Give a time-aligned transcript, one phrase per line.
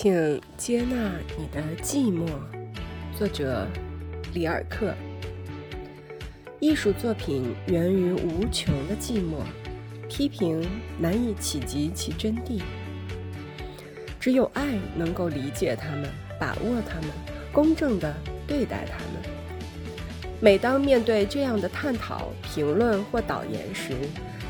[0.00, 2.24] 请接纳你的寂寞。
[3.18, 3.66] 作者：
[4.32, 4.94] 里尔克。
[6.60, 9.42] 艺术作品源于无穷的寂寞，
[10.08, 10.64] 批评
[11.00, 12.62] 难以企及其真谛。
[14.20, 16.08] 只有爱能够理解他们，
[16.38, 17.10] 把握他们，
[17.52, 18.14] 公正地
[18.46, 19.20] 对待他们。
[20.38, 23.94] 每当面对这样的探讨、评论或导言时，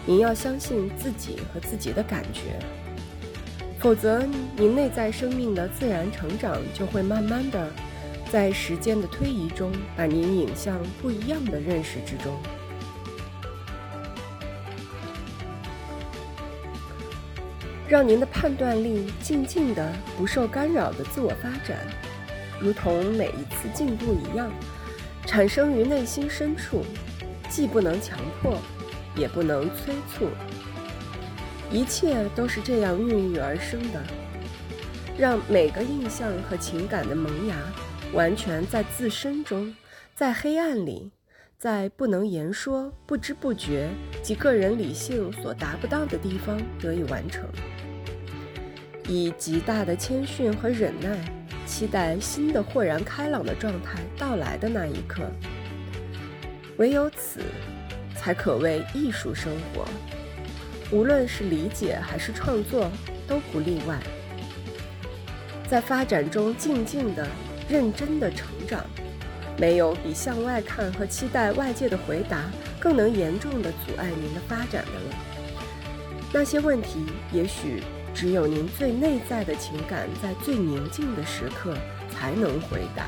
[0.04, 2.58] 您要相信自己和自己的感觉。
[3.80, 4.22] 否则，
[4.56, 7.70] 您内在生命的自然成长就会慢慢的，
[8.28, 12.36] 在时间的推移中，把您引向不一样的认识之中。
[17.88, 21.78] 让您的判断力静静的、不受干扰的自我发展，
[22.60, 24.50] 如同每一次进步一样，
[25.24, 26.84] 产生于内心深处，
[27.48, 28.58] 既不能强迫，
[29.16, 30.26] 也不能催促。
[31.70, 34.02] 一切都是这样孕育而生的，
[35.18, 37.56] 让每个印象和情感的萌芽，
[38.14, 39.74] 完全在自身中，
[40.14, 41.10] 在黑暗里，
[41.58, 43.90] 在不能言说、不知不觉
[44.22, 47.46] 及个人理性所达不到的地方得以完成。
[49.06, 51.18] 以极大的谦逊和忍耐，
[51.66, 55.22] 期待新的豁然开朗的状态到来的那一刻。
[56.78, 57.40] 唯有此，
[58.16, 59.84] 才可谓艺术生活。
[60.90, 62.90] 无论是理解还是创作，
[63.26, 63.98] 都不例外。
[65.68, 67.28] 在发展中静静的、
[67.68, 68.82] 认真的成长，
[69.58, 72.50] 没有比向外看和期待外界的回答
[72.80, 75.16] 更能严重的阻碍您的发展的了。
[76.32, 77.82] 那些问题，也许
[78.14, 81.76] 只有您最内在的情感在最宁静的时刻
[82.10, 83.04] 才能回答。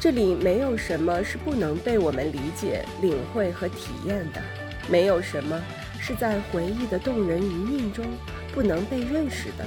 [0.00, 4.42] 这里没有什么是不能被我们理解、领会和体验的，
[4.88, 5.62] 没有什么。
[6.06, 8.04] 是在回忆的动人余韵中
[8.52, 9.64] 不能被认识的，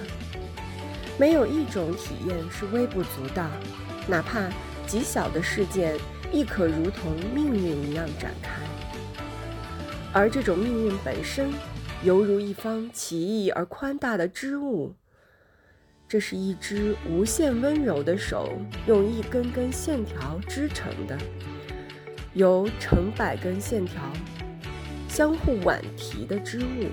[1.17, 3.49] 没有一种体验是微不足道，
[4.07, 4.47] 哪怕
[4.85, 5.95] 极小的事件
[6.31, 8.61] 亦可如同命运一样展开。
[10.13, 11.49] 而这种命运本身，
[12.03, 14.93] 犹如一方奇异而宽大的织物，
[16.07, 18.47] 这是一只无限温柔的手
[18.85, 21.17] 用一根根线条织成的，
[22.35, 23.99] 由成百根线条。
[25.17, 26.91] 相互挽提的织物，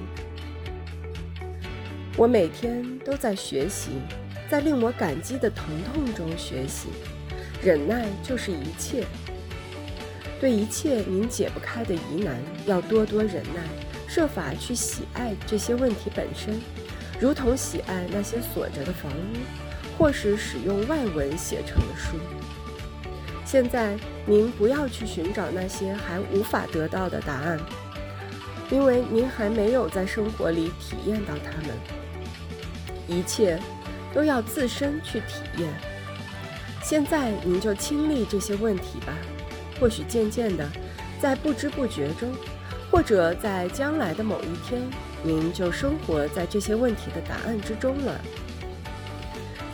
[2.16, 3.90] 我每天都在学习，
[4.48, 6.88] 在令我感激的疼痛中学习。
[7.62, 9.04] 忍耐就是一切。
[10.40, 12.34] 对一切您解不开的疑难，
[12.64, 13.60] 要多多忍耐，
[14.08, 16.58] 设法去喜爱这些问题本身，
[17.20, 22.16] 如同喜爱那些锁着的房屋，或是使用外文写成的书。
[23.44, 27.60] 现在，您不要去寻找那些还无法得到的答案。
[28.70, 31.76] 因为您还没有在生活里体验到它们，
[33.06, 33.58] 一切
[34.12, 35.68] 都要自身去体验。
[36.82, 39.14] 现在您就亲历这些问题吧，
[39.80, 40.68] 或许渐渐的，
[41.20, 42.30] 在不知不觉中，
[42.90, 44.82] 或者在将来的某一天，
[45.22, 48.20] 您就生活在这些问题的答案之中了。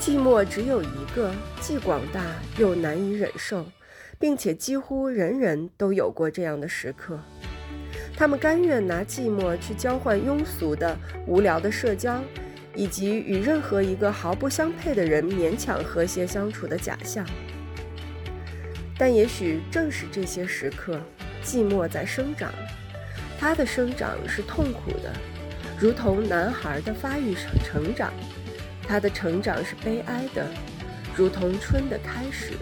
[0.01, 2.25] 寂寞只有一个，既广大
[2.59, 3.67] 又难以忍受，
[4.19, 7.19] 并且几乎人人都有过这样的时刻。
[8.21, 10.95] 他们甘愿拿寂寞去交换庸俗的、
[11.27, 12.21] 无聊的社交，
[12.75, 17.25] 以及与任何一个毫不相配的人勉强和谐相处的假象。
[18.99, 21.01] 但也许正是这些时刻，
[21.43, 22.53] 寂寞在生长。
[23.39, 25.11] 它的生长是痛苦的，
[25.79, 28.11] 如同男孩的发育成长；
[28.87, 30.47] 它的成长是悲哀的，
[31.17, 32.53] 如同春的开始。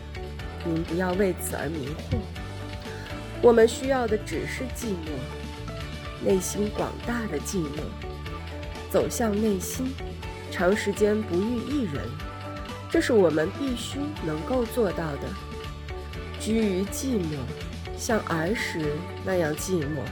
[0.64, 2.16] 您不要为此而迷惑。
[3.42, 5.37] 我们需要的只是寂寞。
[6.24, 7.82] 内心广大的寂寞，
[8.90, 9.94] 走向内心，
[10.50, 12.02] 长时间不遇一人，
[12.90, 15.28] 这是我们必须能够做到的。
[16.40, 17.36] 居于寂寞，
[17.96, 18.92] 像儿时
[19.24, 20.02] 那样寂寞。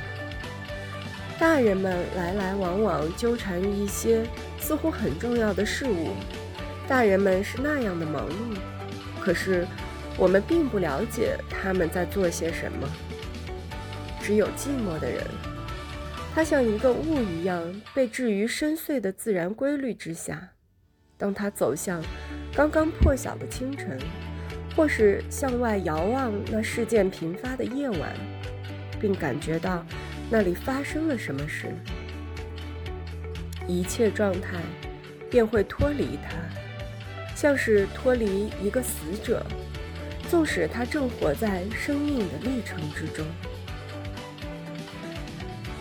[1.38, 4.24] 大人们来来往往，纠缠于一些
[4.60, 6.10] 似乎很重要的事物。
[6.86, 8.56] 大人们是那样的忙碌，
[9.20, 9.66] 可是
[10.16, 12.88] 我们并不了解他们在做些什么。
[14.22, 15.24] 只有寂寞的人。
[16.36, 20.50] 它像一个雾一样被置于深邃的自然规律之下。
[21.16, 22.04] 当他走向
[22.54, 23.98] 刚刚破晓的清晨，
[24.76, 28.14] 或是向外遥望那事件频发的夜晚，
[29.00, 29.82] 并感觉到
[30.28, 31.68] 那里发生了什么时，
[33.66, 34.58] 一切状态
[35.30, 36.36] 便会脱离他，
[37.34, 39.42] 像是脱离一个死者，
[40.28, 43.24] 纵使他正活在生命的历程之中。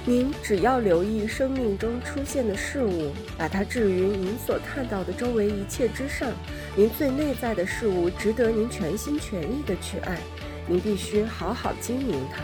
[0.08, 6.32] 您只要留意生命中出现的事物，把它置于您所看到的周围一切之上。
[6.76, 10.20] 您最内在的事物值得您全心全意的去爱，
[10.68, 12.44] 您必须好好经营它，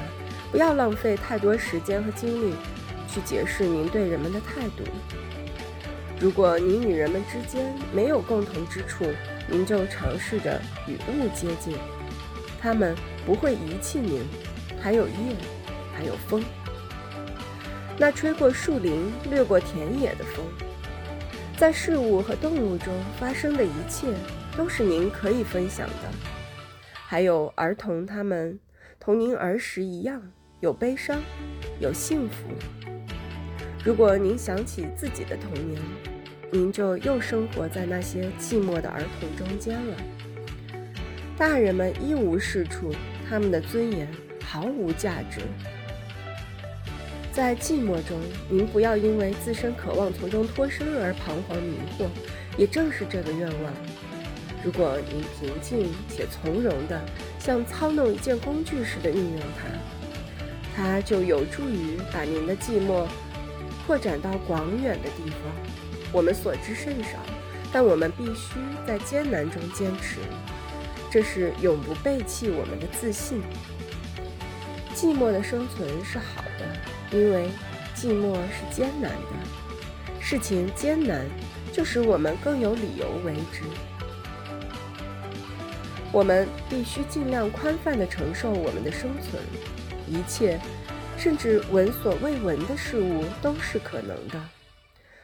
[0.52, 2.56] 不要浪费太多时间和精力
[3.08, 4.84] 去解释您对人们的态度。
[6.20, 9.06] 如果您与人们之间没有共同之处，
[9.48, 11.76] 您就尝试着与物接近，
[12.60, 14.24] 他们不会遗弃您。
[14.82, 15.36] 还有夜，
[15.96, 16.44] 还有风。
[18.02, 20.44] 那吹过树林、掠过田野的风，
[21.56, 24.08] 在事物和动物中发生的一切，
[24.58, 26.10] 都是您可以分享的。
[26.90, 28.60] 还有儿童，他们
[29.00, 30.20] 同您儿时一样，
[30.62, 31.22] 有悲伤，
[31.80, 32.48] 有幸福。
[33.86, 35.80] 如果您想起自己的童年，
[36.50, 39.96] 您就又生活在那些寂寞的儿童中间了。
[41.38, 42.92] 大人们一无是处，
[43.30, 44.08] 他们的尊严
[44.44, 45.42] 毫无价值。
[47.34, 48.20] 在寂寞中，
[48.50, 52.06] 您不要因为自身渴望从中脱身而彷徨迷惑。
[52.58, 53.74] 也正是这个愿望，
[54.62, 57.02] 如果您平静且从容地
[57.40, 63.08] 像操弄一件工具似的运用它，它就有助于把您的寂寞
[63.88, 65.40] 扩展到广远的地方。
[66.12, 67.18] 我们所知甚少，
[67.72, 70.18] 但我们必须在艰难中坚持，
[71.10, 73.42] 这是永不背弃我们的自信。
[74.94, 76.44] 寂寞的生存是好。
[77.12, 77.50] 因为
[77.96, 81.26] 寂寞是艰难的，事情艰难，
[81.74, 83.64] 就使我们更有理由为之。
[86.14, 89.42] 我们必须尽量宽泛地承受我们的生存，
[90.08, 90.60] 一切，
[91.18, 94.40] 甚至闻所未闻的事物都是可能的。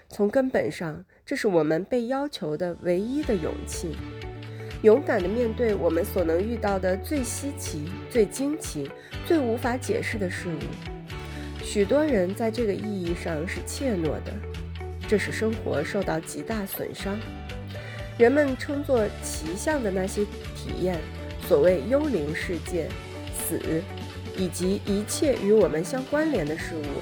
[0.09, 3.97] 从根本上，这是我们被要求的唯一的勇气：
[4.81, 8.89] 勇敢地面对我们所能遇到的最稀奇、最惊奇、
[9.25, 10.96] 最无法解释的事物。
[11.67, 14.31] 许多人在这个意义上是怯懦的，
[15.05, 17.19] 这使生活受到极大损伤。
[18.17, 20.23] 人们称作奇象的那些
[20.55, 20.97] 体验，
[21.45, 22.87] 所谓幽灵世界、
[23.37, 23.59] 死，
[24.37, 27.01] 以及一切与我们相关联的事物，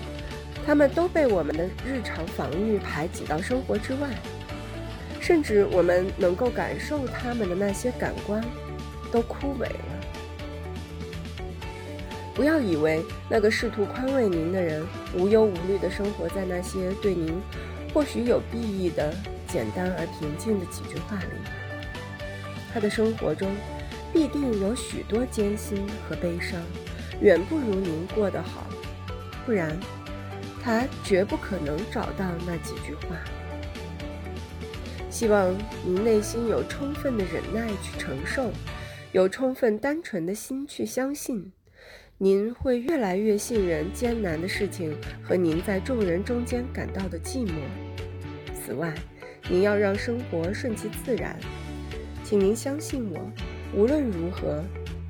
[0.66, 4.10] 它们都被我们的日常防御排挤到生活之外，
[5.22, 8.44] 甚至我们能够感受他们的那些感官，
[9.12, 9.95] 都枯萎了。
[12.36, 14.86] 不要以为那个试图宽慰您的人
[15.16, 17.34] 无忧无虑地生活在那些对您
[17.94, 19.12] 或许有裨益的
[19.48, 21.26] 简单而平静的几句话里。
[22.74, 23.50] 他的生活中
[24.12, 26.62] 必定有许多艰辛和悲伤，
[27.22, 28.68] 远不如您过得好。
[29.46, 29.80] 不然，
[30.62, 33.16] 他绝不可能找到那几句话。
[35.10, 35.56] 希望
[35.86, 38.52] 您内心有充分的忍耐去承受，
[39.14, 41.54] 有充分单纯的心去相信。
[42.18, 47.52] 您会越来越信任艰难的事情和您在众人中间感到的寂寞。
[48.54, 48.94] 此外，
[49.50, 51.38] 您要让生活顺其自然。
[52.24, 53.20] 请您相信我，
[53.74, 54.64] 无论如何，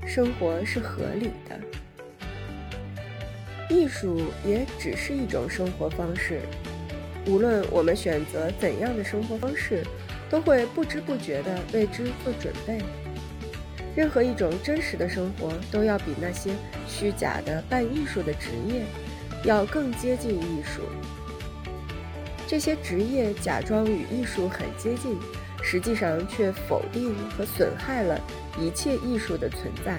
[0.07, 1.59] 生活是合理的。
[3.69, 6.39] 艺术也只是一种生活方式。
[7.27, 9.83] 无论我们选择怎样的生活方式，
[10.27, 12.79] 都会不知不觉地为之做准备。
[13.95, 16.51] 任何一种真实的生活，都要比那些
[16.87, 18.83] 虚假的办艺术的职业
[19.43, 20.81] 要更接近艺术。
[22.45, 25.17] 这些职业假装与艺术很接近，
[25.63, 28.19] 实际上却否定和损害了
[28.59, 29.97] 一切艺术的存在。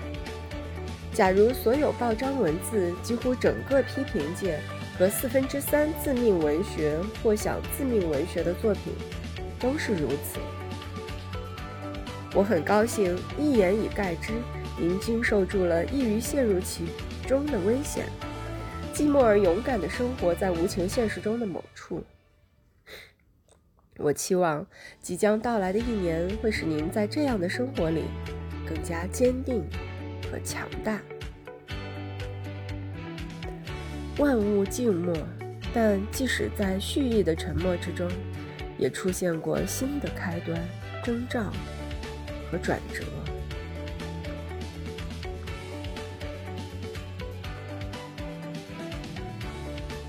[1.13, 4.61] 假如所有报章文字、几乎整个批评界
[4.99, 8.93] 和四分之三自命文学或想自命文学的作品
[9.59, 10.39] 都是如此。
[12.37, 14.35] 我很高兴，一言以概之，
[14.79, 16.85] 您经受住了易于陷入其
[17.27, 18.05] 中的危险，
[18.93, 22.05] 寂寞而勇敢地生活在无情现实中的某处。
[23.97, 24.67] 我期望
[25.01, 28.03] 即将到来的一年会使您在这样的生活里
[28.69, 29.65] 更加坚定
[30.31, 31.01] 和强大。
[34.19, 35.17] 万物静默，
[35.73, 38.07] 但即使在蓄意的沉默之中，
[38.77, 40.63] 也出现过新的开端
[41.03, 41.51] 征兆。
[42.59, 43.26] 转折。